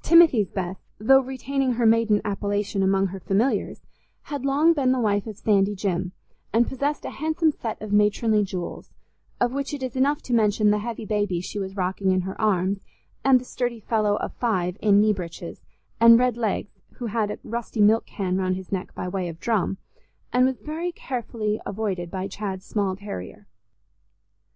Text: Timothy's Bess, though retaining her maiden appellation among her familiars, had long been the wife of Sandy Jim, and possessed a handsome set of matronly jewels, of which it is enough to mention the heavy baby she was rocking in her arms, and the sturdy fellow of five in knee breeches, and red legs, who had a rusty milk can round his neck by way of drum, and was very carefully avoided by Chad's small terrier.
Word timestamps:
Timothy's 0.00 0.48
Bess, 0.48 0.76
though 1.00 1.18
retaining 1.18 1.72
her 1.72 1.86
maiden 1.86 2.20
appellation 2.24 2.84
among 2.84 3.08
her 3.08 3.18
familiars, 3.18 3.80
had 4.22 4.44
long 4.44 4.72
been 4.74 4.92
the 4.92 5.00
wife 5.00 5.26
of 5.26 5.36
Sandy 5.38 5.74
Jim, 5.74 6.12
and 6.52 6.68
possessed 6.68 7.04
a 7.04 7.10
handsome 7.10 7.50
set 7.50 7.82
of 7.82 7.92
matronly 7.92 8.44
jewels, 8.44 8.92
of 9.40 9.52
which 9.52 9.74
it 9.74 9.82
is 9.82 9.96
enough 9.96 10.22
to 10.22 10.32
mention 10.32 10.70
the 10.70 10.78
heavy 10.78 11.04
baby 11.04 11.40
she 11.40 11.58
was 11.58 11.74
rocking 11.74 12.12
in 12.12 12.20
her 12.20 12.40
arms, 12.40 12.84
and 13.24 13.40
the 13.40 13.44
sturdy 13.44 13.80
fellow 13.80 14.14
of 14.18 14.32
five 14.34 14.76
in 14.80 15.00
knee 15.00 15.12
breeches, 15.12 15.62
and 15.98 16.16
red 16.16 16.36
legs, 16.36 16.78
who 16.98 17.06
had 17.06 17.32
a 17.32 17.38
rusty 17.42 17.80
milk 17.80 18.06
can 18.06 18.36
round 18.36 18.54
his 18.54 18.70
neck 18.70 18.94
by 18.94 19.08
way 19.08 19.28
of 19.28 19.40
drum, 19.40 19.78
and 20.32 20.44
was 20.46 20.60
very 20.60 20.92
carefully 20.92 21.60
avoided 21.66 22.08
by 22.08 22.28
Chad's 22.28 22.64
small 22.64 22.94
terrier. 22.94 23.48